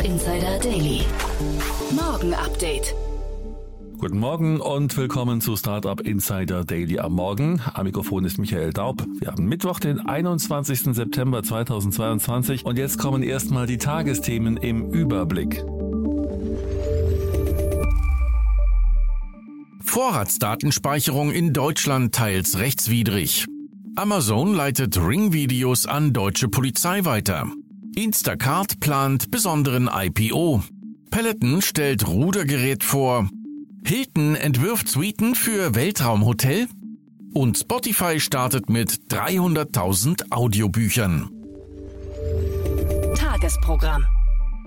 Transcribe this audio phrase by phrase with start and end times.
[0.00, 1.02] Startup Insider Daily.
[1.90, 2.94] Morgen Update.
[3.98, 7.60] Guten Morgen und willkommen zu Startup Insider Daily am Morgen.
[7.74, 9.04] Am Mikrofon ist Michael Daub.
[9.18, 10.94] Wir haben Mittwoch, den 21.
[10.94, 15.62] September 2022 und jetzt kommen erstmal die Tagesthemen im Überblick.
[19.82, 23.44] Vorratsdatenspeicherung in Deutschland teils rechtswidrig.
[23.96, 27.52] Amazon leitet Ring-Videos an deutsche Polizei weiter.
[27.96, 30.62] Instacart plant besonderen IPO.
[31.10, 33.28] Peloton stellt Rudergerät vor.
[33.84, 36.68] Hilton entwirft Suiten für Weltraumhotel.
[37.32, 41.30] Und Spotify startet mit 300.000 Audiobüchern.
[43.14, 44.04] Tagesprogramm.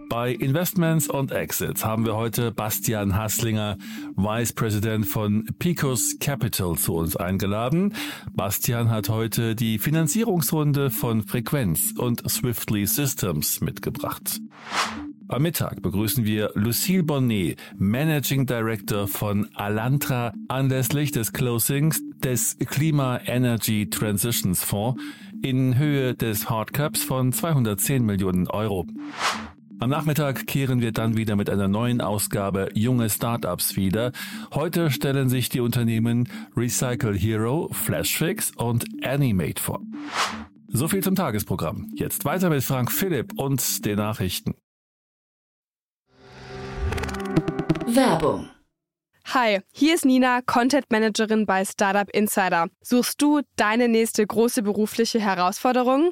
[0.09, 3.77] Bei Investments und Exits haben wir heute Bastian Hasslinger,
[4.15, 7.93] Vice President von Picos Capital, zu uns eingeladen.
[8.33, 14.39] Bastian hat heute die Finanzierungsrunde von Frequenz und Swiftly Systems mitgebracht.
[15.29, 23.19] Am Mittag begrüßen wir Lucille Bonnet, Managing Director von Alantra, anlässlich des Closings des Klima
[23.25, 25.01] Energy Transitions Fonds
[25.41, 28.85] in Höhe des Hardcaps von 210 Millionen Euro.
[29.79, 34.11] Am Nachmittag kehren wir dann wieder mit einer neuen Ausgabe Junge Startups wieder.
[34.53, 39.81] Heute stellen sich die Unternehmen Recycle Hero, Flashfix und Animate vor.
[40.67, 41.91] So viel zum Tagesprogramm.
[41.95, 44.55] Jetzt weiter mit Frank Philipp und den Nachrichten.
[47.85, 48.49] Werbung.
[49.27, 52.67] Hi, hier ist Nina, Content Managerin bei Startup Insider.
[52.81, 56.11] Suchst du deine nächste große berufliche Herausforderung?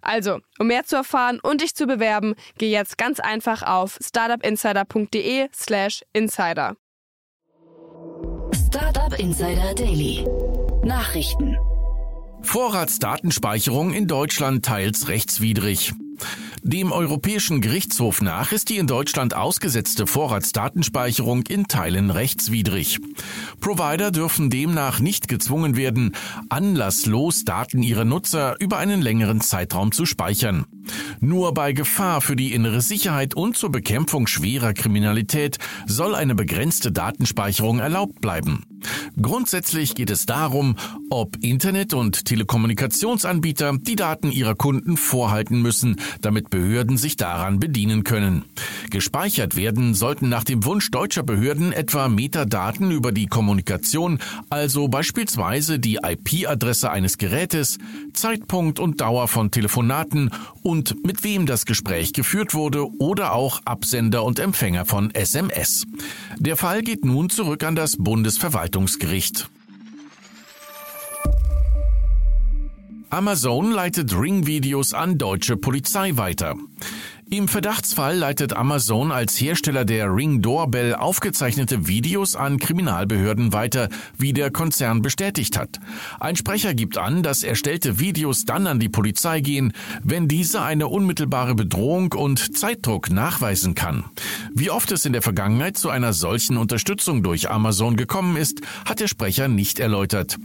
[0.00, 6.02] Also, um mehr zu erfahren und dich zu bewerben, geh jetzt ganz einfach auf startupinsider.de/slash
[6.12, 6.76] insider.
[8.54, 10.24] Startup Insider Daily.
[10.84, 11.56] Nachrichten.
[12.42, 15.92] Vorratsdatenspeicherung in Deutschland teils rechtswidrig.
[16.68, 23.00] Dem Europäischen Gerichtshof nach ist die in Deutschland ausgesetzte Vorratsdatenspeicherung in Teilen rechtswidrig.
[23.58, 26.14] Provider dürfen demnach nicht gezwungen werden,
[26.50, 30.66] anlasslos Daten ihrer Nutzer über einen längeren Zeitraum zu speichern.
[31.20, 36.92] Nur bei Gefahr für die innere Sicherheit und zur Bekämpfung schwerer Kriminalität soll eine begrenzte
[36.92, 38.64] Datenspeicherung erlaubt bleiben.
[39.20, 40.76] Grundsätzlich geht es darum,
[41.10, 48.04] ob Internet- und Telekommunikationsanbieter die Daten ihrer Kunden vorhalten müssen, damit Behörden sich daran bedienen
[48.04, 48.44] können.
[48.90, 54.18] Gespeichert werden sollten nach dem Wunsch deutscher Behörden etwa Metadaten über die Kommunikation,
[54.48, 57.78] also beispielsweise die IP-Adresse eines Gerätes,
[58.12, 60.30] Zeitpunkt und Dauer von Telefonaten
[60.62, 65.86] und mit wem das Gespräch geführt wurde oder auch Absender und Empfänger von SMS.
[66.38, 69.48] Der Fall geht nun zurück an das Bundesverwaltungsgericht.
[73.10, 76.56] Amazon leitet Ring-Videos an deutsche Polizei weiter.
[77.30, 84.32] Im Verdachtsfall leitet Amazon als Hersteller der Ring Doorbell aufgezeichnete Videos an Kriminalbehörden weiter, wie
[84.32, 85.78] der Konzern bestätigt hat.
[86.20, 90.88] Ein Sprecher gibt an, dass erstellte Videos dann an die Polizei gehen, wenn diese eine
[90.88, 94.04] unmittelbare Bedrohung und Zeitdruck nachweisen kann.
[94.54, 99.00] Wie oft es in der Vergangenheit zu einer solchen Unterstützung durch Amazon gekommen ist, hat
[99.00, 100.38] der Sprecher nicht erläutert.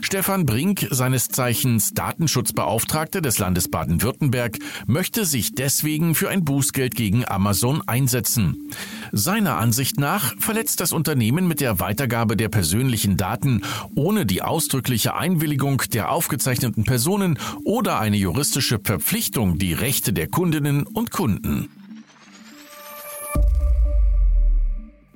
[0.00, 7.26] Stefan Brink, seines Zeichens Datenschutzbeauftragter des Landes Baden-Württemberg, möchte sich deswegen für ein Bußgeld gegen
[7.26, 8.70] Amazon einsetzen.
[9.12, 13.62] Seiner Ansicht nach verletzt das Unternehmen mit der Weitergabe der persönlichen Daten
[13.94, 20.84] ohne die ausdrückliche Einwilligung der aufgezeichneten Personen oder eine juristische Verpflichtung die Rechte der Kundinnen
[20.84, 21.68] und Kunden.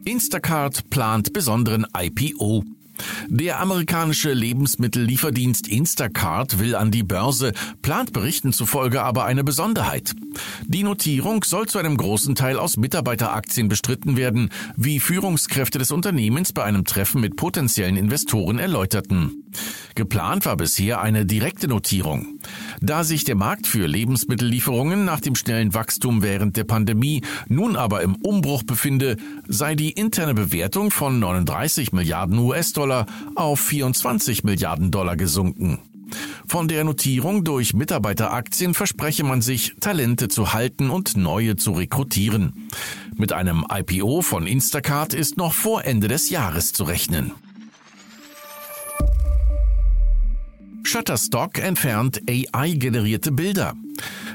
[0.08, 2.64] Instacart plant besonderen IPO.
[3.28, 7.52] Der amerikanische Lebensmittellieferdienst Instacart will an die Börse,
[7.82, 10.14] plant Berichten zufolge aber eine Besonderheit.
[10.66, 16.52] Die Notierung soll zu einem großen Teil aus Mitarbeiteraktien bestritten werden, wie Führungskräfte des Unternehmens
[16.52, 19.44] bei einem Treffen mit potenziellen Investoren erläuterten.
[19.94, 22.38] Geplant war bisher eine direkte Notierung.
[22.80, 28.02] Da sich der Markt für Lebensmittellieferungen nach dem schnellen Wachstum während der Pandemie nun aber
[28.02, 29.16] im Umbruch befinde,
[29.48, 35.80] sei die interne Bewertung von 39 Milliarden US-Dollar auf 24 Milliarden Dollar gesunken.
[36.46, 42.68] Von der Notierung durch Mitarbeiteraktien verspreche man sich, Talente zu halten und neue zu rekrutieren.
[43.16, 47.32] Mit einem IPO von Instacart ist noch vor Ende des Jahres zu rechnen.
[50.84, 53.74] Shutterstock entfernt AI-generierte Bilder.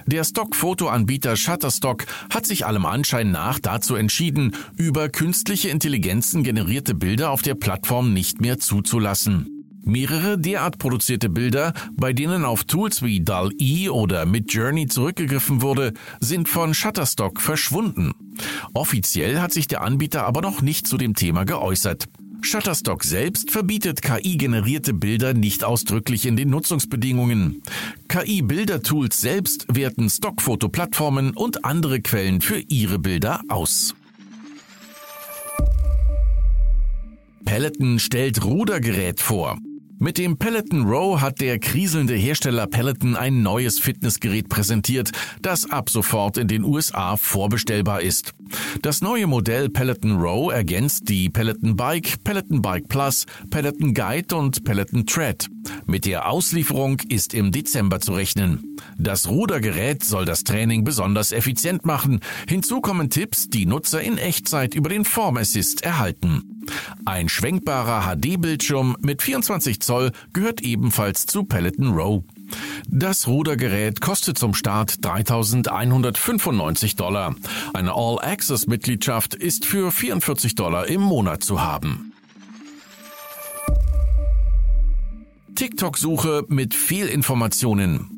[0.06, 7.32] Der Stockfotoanbieter Shutterstock hat sich allem Anschein nach dazu entschieden, über künstliche Intelligenzen generierte Bilder
[7.32, 9.53] auf der Plattform nicht mehr zuzulassen.
[9.86, 16.48] Mehrere derart produzierte Bilder, bei denen auf Tools wie DAL-E oder Midjourney zurückgegriffen wurde, sind
[16.48, 18.14] von Shutterstock verschwunden.
[18.74, 22.08] Offiziell hat sich der Anbieter aber noch nicht zu dem Thema geäußert.
[22.42, 27.62] Shutterstock selbst verbietet KI-generierte Bilder nicht ausdrücklich in den Nutzungsbedingungen.
[28.08, 33.96] KI-Bildertools selbst werten Stockfotoplattformen und andere Quellen für ihre Bilder aus.
[37.46, 39.58] Peloton stellt Rudergerät vor.
[40.04, 45.12] Mit dem Peloton Row hat der kriselnde Hersteller Peloton ein neues Fitnessgerät präsentiert,
[45.42, 48.34] das ab sofort in den USA vorbestellbar ist.
[48.82, 54.66] Das neue Modell Peloton Row ergänzt die Peloton Bike, Peloton Bike Plus, Peloton Guide und
[54.66, 55.48] Peloton Tread.
[55.86, 58.78] Mit der Auslieferung ist im Dezember zu rechnen.
[58.98, 62.20] Das Rudergerät soll das Training besonders effizient machen.
[62.48, 66.66] Hinzu kommen Tipps, die Nutzer in Echtzeit über den Form Assist erhalten.
[67.06, 72.24] Ein schwenkbarer HD-Bildschirm mit 24 Zoll gehört ebenfalls zu Peloton Row.
[72.88, 77.36] Das Rudergerät kostet zum Start 3.195 Dollar.
[77.74, 82.13] Eine All-Access-Mitgliedschaft ist für 44 Dollar im Monat zu haben.
[85.56, 88.14] TikTok-Suche mit Fehlinformationen.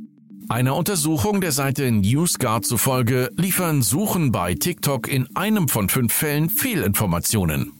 [0.47, 6.49] Einer Untersuchung der Seite NewsGuard zufolge liefern Suchen bei TikTok in einem von fünf Fällen
[6.49, 7.73] Fehlinformationen.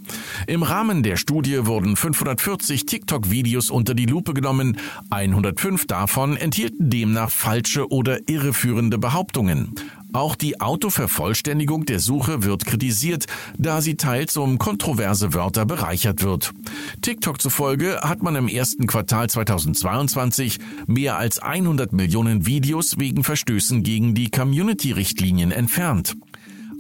[0.48, 4.78] Im Rahmen der Studie wurden 540 TikTok-Videos unter die Lupe genommen,
[5.10, 9.76] 105 davon enthielten demnach falsche oder irreführende Behauptungen.
[10.16, 13.26] Auch die Autovervollständigung der Suche wird kritisiert,
[13.58, 16.54] da sie teils um kontroverse Wörter bereichert wird.
[17.02, 23.84] TikTok zufolge hat man im ersten Quartal 2022 mehr als 100 Millionen Videos wegen Verstößen
[23.84, 26.16] gegen die Community-Richtlinien entfernt.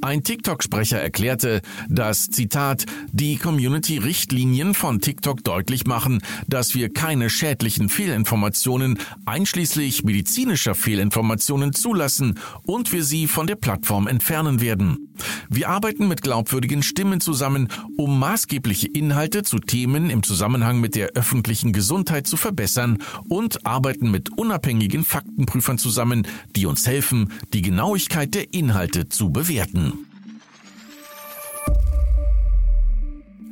[0.02, 7.90] Ein TikTok-Sprecher erklärte, dass, Zitat, die Community-Richtlinien von TikTok deutlich machen, dass wir keine schädlichen
[7.90, 15.05] Fehlinformationen, einschließlich medizinischer Fehlinformationen zulassen und wir sie von der Plattform entfernen werden.
[15.50, 21.10] Wir arbeiten mit glaubwürdigen Stimmen zusammen, um maßgebliche Inhalte zu Themen im Zusammenhang mit der
[21.10, 28.34] öffentlichen Gesundheit zu verbessern und arbeiten mit unabhängigen Faktenprüfern zusammen, die uns helfen, die Genauigkeit
[28.34, 29.94] der Inhalte zu bewerten.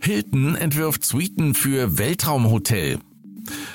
[0.02, 3.00] Hilton entwirft Suiten für Weltraumhotel.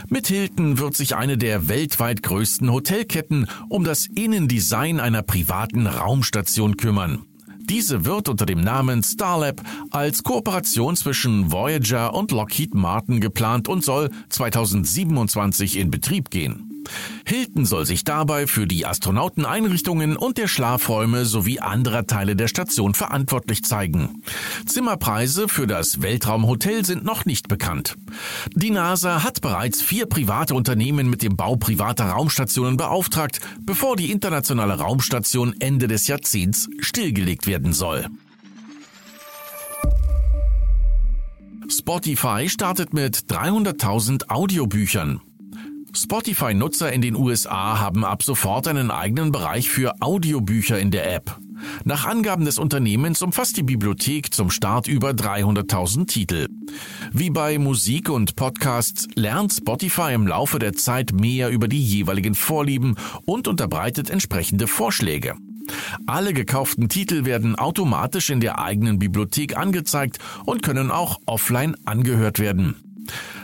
[0.08, 6.76] Mit Hilton wird sich eine der weltweit größten Hotelketten um das Innendesign einer privaten Raumstation
[6.76, 7.24] kümmern.
[7.68, 9.60] Diese wird unter dem Namen Starlab
[9.90, 16.67] als Kooperation zwischen Voyager und Lockheed Martin geplant und soll 2027 in Betrieb gehen.
[17.26, 22.94] Hilton soll sich dabei für die Astronauteneinrichtungen und der Schlafräume sowie anderer Teile der Station
[22.94, 24.22] verantwortlich zeigen.
[24.66, 27.96] Zimmerpreise für das Weltraumhotel sind noch nicht bekannt.
[28.54, 34.10] Die NASA hat bereits vier private Unternehmen mit dem Bau privater Raumstationen beauftragt, bevor die
[34.10, 38.06] internationale Raumstation Ende des Jahrzehnts stillgelegt werden soll.
[41.70, 45.20] Spotify startet mit 300.000 Audiobüchern.
[45.92, 51.38] Spotify-Nutzer in den USA haben ab sofort einen eigenen Bereich für Audiobücher in der App.
[51.84, 56.48] Nach Angaben des Unternehmens umfasst die Bibliothek zum Start über 300.000 Titel.
[57.12, 62.34] Wie bei Musik und Podcasts lernt Spotify im Laufe der Zeit mehr über die jeweiligen
[62.34, 65.34] Vorlieben und unterbreitet entsprechende Vorschläge.
[66.06, 72.38] Alle gekauften Titel werden automatisch in der eigenen Bibliothek angezeigt und können auch offline angehört
[72.38, 72.87] werden.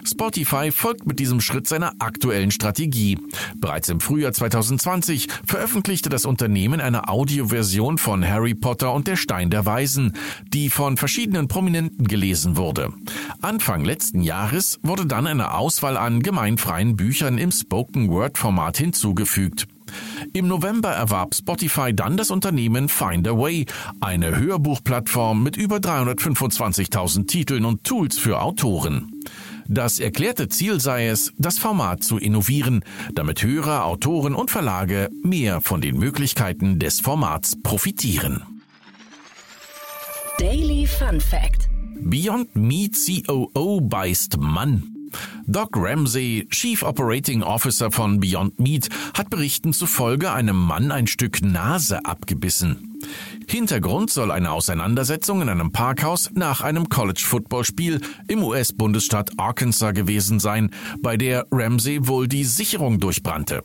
[0.05, 3.19] Spotify folgt mit diesem Schritt seiner aktuellen Strategie.
[3.57, 9.51] Bereits im Frühjahr 2020 veröffentlichte das Unternehmen eine Audioversion von Harry Potter und der Stein
[9.51, 10.13] der Weisen,
[10.53, 12.91] die von verschiedenen Prominenten gelesen wurde.
[13.41, 19.67] Anfang letzten Jahres wurde dann eine Auswahl an gemeinfreien Büchern im Spoken Word Format hinzugefügt.
[20.33, 23.37] Im November erwarb Spotify dann das Unternehmen Find a
[24.01, 29.13] eine Hörbuchplattform mit über 325.000 Titeln und Tools für Autoren.
[29.67, 35.61] Das erklärte Ziel sei es, das Format zu innovieren, damit Hörer, Autoren und Verlage mehr
[35.61, 38.43] von den Möglichkeiten des Formats profitieren.
[40.39, 41.69] Daily Fun Fact
[42.01, 44.94] Beyond Meat COO beißt Mann.
[45.47, 51.43] Doc Ramsey, Chief Operating Officer von Beyond Meat, hat Berichten zufolge einem Mann ein Stück
[51.43, 53.01] Nase abgebissen.
[53.49, 60.71] Hintergrund soll eine Auseinandersetzung in einem Parkhaus nach einem College-Football-Spiel im US-Bundesstaat Arkansas gewesen sein,
[61.01, 63.63] bei der Ramsey wohl die Sicherung durchbrannte.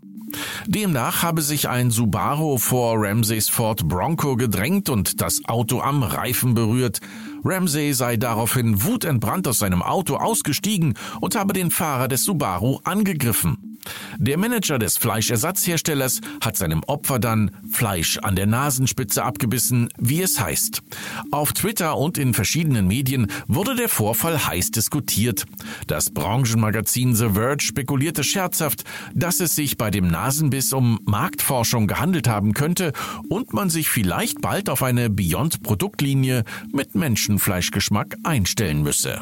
[0.68, 6.54] Demnach habe sich ein Subaru vor Ramseys Ford Bronco gedrängt und das Auto am Reifen
[6.54, 7.00] berührt.
[7.44, 13.69] Ramsey sei daraufhin wutentbrannt aus seinem Auto ausgestiegen und habe den Fahrer des Subaru angegriffen.
[14.18, 20.40] Der Manager des Fleischersatzherstellers hat seinem Opfer dann Fleisch an der Nasenspitze abgebissen, wie es
[20.40, 20.82] heißt.
[21.32, 25.46] Auf Twitter und in verschiedenen Medien wurde der Vorfall heiß diskutiert.
[25.88, 32.28] Das Branchenmagazin The Verge spekulierte scherzhaft, dass es sich bei dem Nasenbiss um Marktforschung gehandelt
[32.28, 32.94] haben könnte
[33.30, 36.44] und man sich vielleicht bald auf eine Beyond-Produktlinie
[36.74, 39.22] mit Menschenfleischgeschmack einstellen müsse.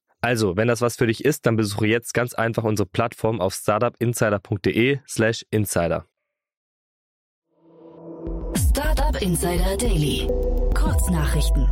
[0.21, 3.55] Also, wenn das was für dich ist, dann besuche jetzt ganz einfach unsere Plattform auf
[3.55, 6.05] startupinsider.de/slash insider.
[8.55, 10.27] Startup Insider Daily.
[10.73, 11.67] Kurznachrichten.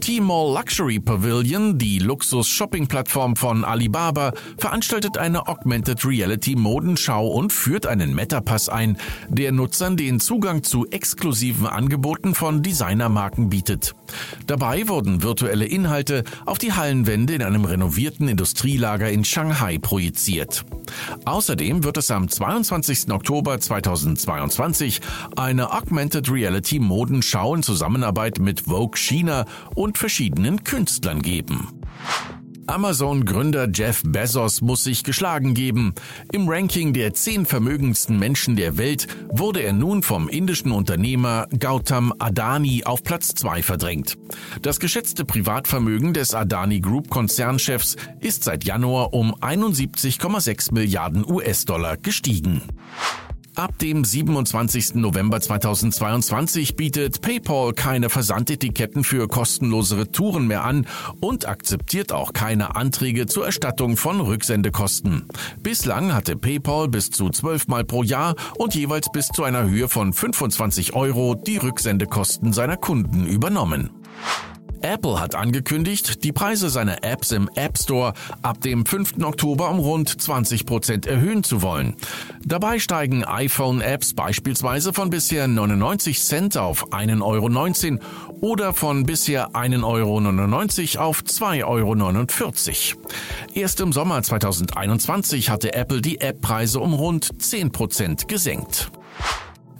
[0.00, 8.14] Tmall Luxury Pavilion, die Luxus-Shopping-Plattform von Alibaba, veranstaltet eine Augmented Reality Modenschau und führt einen
[8.14, 8.96] Metapass ein,
[9.28, 13.94] der Nutzern den Zugang zu exklusiven Angeboten von Designermarken bietet.
[14.46, 20.64] Dabei wurden virtuelle Inhalte auf die Hallenwände in einem renovierten Industrielager in Shanghai projiziert.
[21.26, 23.10] Außerdem wird es am 22.
[23.12, 25.00] Oktober 2022
[25.36, 31.68] eine Augmented Reality Modenschau in Zusammenarbeit mit Vogue China und verschiedenen Künstlern geben.
[32.70, 35.92] Amazon-Gründer Jeff Bezos muss sich geschlagen geben.
[36.30, 42.14] Im Ranking der zehn vermögendsten Menschen der Welt wurde er nun vom indischen Unternehmer Gautam
[42.20, 44.18] Adani auf Platz zwei verdrängt.
[44.62, 52.62] Das geschätzte Privatvermögen des Adani Group Konzernchefs ist seit Januar um 71,6 Milliarden US-Dollar gestiegen.
[53.60, 54.94] Ab dem 27.
[54.94, 60.86] November 2022 bietet PayPal keine Versandetiketten für kostenlose Retouren mehr an
[61.20, 65.26] und akzeptiert auch keine Anträge zur Erstattung von Rücksendekosten.
[65.62, 70.14] Bislang hatte PayPal bis zu zwölfmal pro Jahr und jeweils bis zu einer Höhe von
[70.14, 73.90] 25 Euro die Rücksendekosten seiner Kunden übernommen.
[74.82, 79.22] Apple hat angekündigt, die Preise seiner Apps im App Store ab dem 5.
[79.22, 81.94] Oktober um rund 20 Prozent erhöhen zu wollen.
[82.44, 88.04] Dabei steigen iPhone-Apps beispielsweise von bisher 99 Cent auf 1,19 Euro
[88.40, 93.06] oder von bisher 1,99 Euro auf 2,49 Euro.
[93.54, 98.90] Erst im Sommer 2021 hatte Apple die App-Preise um rund 10 Prozent gesenkt.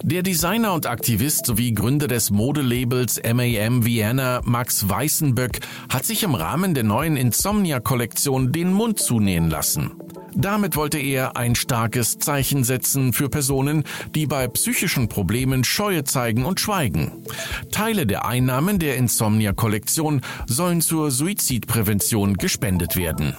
[0.03, 6.35] Der Designer und Aktivist sowie Gründer des Modelabels MAM Vienna, Max Weißenböck, hat sich im
[6.35, 9.93] Rahmen der neuen Insomnia-Kollektion den Mund zunähen lassen.
[10.35, 16.47] Damit wollte er ein starkes Zeichen setzen für Personen, die bei psychischen Problemen Scheue zeigen
[16.47, 17.13] und schweigen.
[17.71, 23.35] Teile der Einnahmen der Insomnia-Kollektion sollen zur Suizidprävention gespendet werden.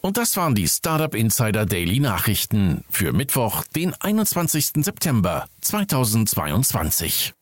[0.00, 4.84] Und das waren die Startup Insider Daily Nachrichten für Mittwoch, den 21.
[4.84, 7.34] September 2022.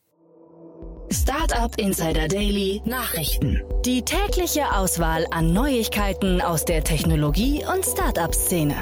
[1.11, 3.61] Startup Insider Daily Nachrichten.
[3.85, 8.75] Die tägliche Auswahl an Neuigkeiten aus der Technologie- und Startup-Szene.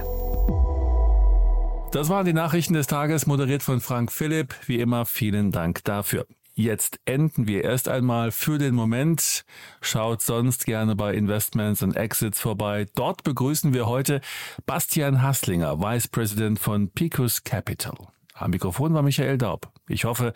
[1.91, 4.55] Das waren die Nachrichten des Tages, moderiert von Frank Philipp.
[4.65, 6.25] Wie immer vielen Dank dafür.
[6.57, 9.43] Jetzt enden wir erst einmal für den Moment.
[9.81, 12.85] Schaut sonst gerne bei Investments and Exits vorbei.
[12.95, 14.21] Dort begrüßen wir heute
[14.65, 17.95] Bastian Hasslinger, Vice President von Picus Capital.
[18.33, 19.69] Am Mikrofon war Michael Daub.
[19.89, 20.31] Ich hoffe,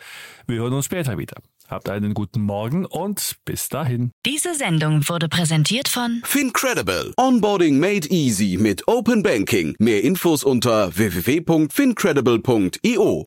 [0.46, 1.36] wir hören uns später wieder.
[1.68, 4.10] Habt einen guten Morgen und bis dahin.
[4.26, 7.14] Diese Sendung wurde präsentiert von Fincredible.
[7.16, 9.74] Onboarding made easy mit Open Banking.
[9.78, 13.24] Mehr Infos unter www.fincredible.io.